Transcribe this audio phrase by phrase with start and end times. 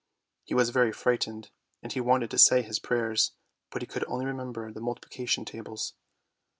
[0.45, 1.51] He was very frightened,
[1.83, 3.33] and he wanted to say his prayers,
[3.69, 5.93] but he could only remember the multiplication tables.